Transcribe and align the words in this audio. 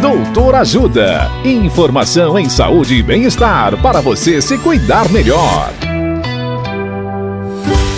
Doutor 0.00 0.54
Ajuda. 0.56 1.30
Informação 1.42 2.38
em 2.38 2.50
saúde 2.50 2.96
e 2.96 3.02
bem-estar 3.02 3.80
para 3.80 4.02
você 4.02 4.42
se 4.42 4.58
cuidar 4.58 5.10
melhor. 5.10 5.72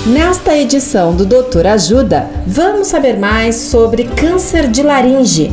Nesta 0.07 0.57
edição 0.57 1.15
do 1.15 1.27
Doutor 1.27 1.67
Ajuda, 1.67 2.31
vamos 2.47 2.87
saber 2.87 3.19
mais 3.19 3.57
sobre 3.57 4.05
câncer 4.05 4.71
de 4.71 4.81
laringe. 4.81 5.51